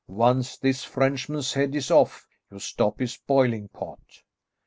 [0.07, 4.23] Once this Frenchman's head is off, you stop his boiling pot."